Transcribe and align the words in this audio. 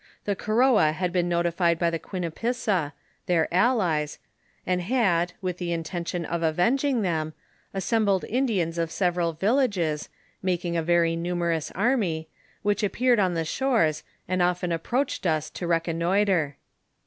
The 0.25 0.35
Koroa 0.35 0.93
had 0.93 1.13
been 1.13 1.29
notified 1.29 1.77
by 1.77 1.91
the 1.91 1.99
Quinipissa, 1.99 2.93
their 3.27 3.47
allies, 3.53 4.17
and 4.65 4.81
had, 4.81 5.33
with 5.43 5.59
the 5.59 5.71
intention 5.71 6.25
of 6.25 6.41
avenging 6.41 7.03
them, 7.03 7.35
assembled 7.71 8.23
Indians 8.27 8.79
of 8.79 8.89
several 8.89 9.33
villages, 9.33 10.09
making 10.41 10.75
a 10.75 10.81
very 10.81 11.15
numerous 11.15 11.69
army, 11.75 12.27
which 12.63 12.83
ap 12.83 12.93
peared 12.93 13.19
on 13.19 13.35
the 13.35 13.45
shores, 13.45 14.01
and 14.27 14.41
often 14.41 14.71
approached 14.71 15.27
us 15.27 15.51
to 15.51 15.67
reconnoitre. 15.67 16.55